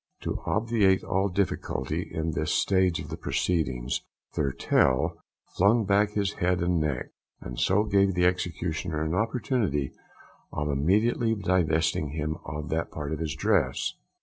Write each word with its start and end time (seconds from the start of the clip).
To 0.21 0.41
obviate 0.47 1.03
all 1.03 1.29
difficulty 1.29 2.01
in 2.11 2.31
this 2.31 2.51
stage 2.51 2.99
of 2.99 3.09
the 3.09 3.17
proceedings, 3.17 4.01
Thurtell 4.33 5.21
flung 5.55 5.85
back 5.85 6.13
his 6.13 6.33
head 6.41 6.59
and 6.63 6.79
neck, 6.79 7.09
and 7.39 7.59
so 7.59 7.83
gave 7.83 8.15
the 8.15 8.25
executioner 8.25 9.03
an 9.03 9.13
opportunity 9.13 9.91
of 10.51 10.69
immediately 10.69 11.35
divesting 11.35 12.13
him 12.13 12.37
of 12.45 12.69
that 12.69 12.89
part 12.89 13.13
of 13.13 13.19
his 13.19 13.35
dress. 13.35 13.93